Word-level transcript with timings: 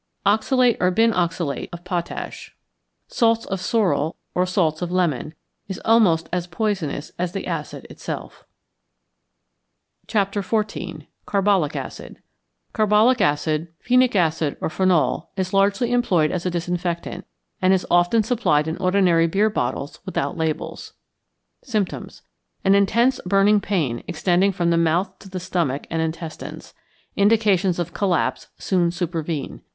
=Oxalate 0.25 0.77
or 0.79 0.91
Binoxalate 0.91 1.69
of 1.71 1.83
Potash= 1.83 2.55
(salts 3.07 3.45
of 3.45 3.61
sorrel 3.61 4.15
or 4.33 4.47
salts 4.47 4.81
of 4.81 4.91
lemon) 4.91 5.35
is 5.67 5.79
almost 5.85 6.27
as 6.33 6.47
poisonous 6.47 7.11
as 7.19 7.33
the 7.33 7.45
acid 7.45 7.85
itself. 7.87 8.43
XIV. 10.07 11.05
CARBOLIC 11.27 11.75
ACID 11.75 12.17
=Carbolic 12.73 13.21
Acid, 13.21 13.67
Phenic 13.79 14.15
Acid, 14.15 14.57
or 14.59 14.71
Phenol=, 14.71 15.29
is 15.37 15.53
largely 15.53 15.91
employed 15.91 16.31
as 16.31 16.47
a 16.47 16.49
disinfectant, 16.49 17.23
and 17.61 17.71
is 17.71 17.85
often 17.91 18.23
supplied 18.23 18.67
in 18.67 18.77
ordinary 18.77 19.27
beer 19.27 19.51
bottles 19.51 19.99
without 20.03 20.35
labels. 20.35 20.93
Symptoms. 21.63 22.23
An 22.65 22.73
intense 22.73 23.21
burning 23.23 23.59
pain 23.61 24.03
extending 24.07 24.51
from 24.51 24.71
the 24.71 24.77
mouth 24.77 25.19
to 25.19 25.29
the 25.29 25.39
stomach 25.39 25.85
and 25.91 26.01
intestines. 26.01 26.73
Indications 27.15 27.77
of 27.77 27.93
collapse 27.93 28.47
soon 28.57 28.89
supervene. 28.89 29.61